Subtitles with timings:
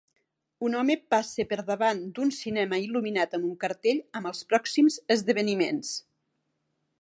[0.67, 5.93] Un home passa per davant d'un cinema il·luminat amb un cartell amb els pròxims esdeveniments.